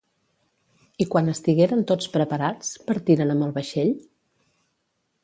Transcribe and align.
I 1.03 1.05
quan 1.15 1.29
estigueren 1.33 1.83
tots 1.91 2.09
preparats, 2.15 2.71
partiren 2.89 3.35
amb 3.35 3.47
el 3.49 3.55
vaixell? 3.59 3.93